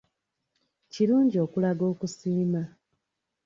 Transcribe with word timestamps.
Kirungi 0.91 1.37
okulaga 1.45 1.83
okusiima. 1.91 2.61